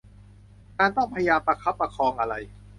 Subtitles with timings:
[0.79, 2.33] การต้องพยายามประคับประคองอะไร